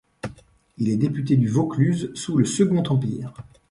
[0.79, 3.31] Il est député du Vaucluse sous le Second Empire.